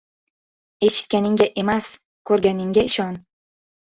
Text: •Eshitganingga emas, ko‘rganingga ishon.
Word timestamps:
•Eshitganingga 0.85 1.47
emas, 1.63 1.89
ko‘rganingga 2.31 2.85
ishon. 2.93 3.21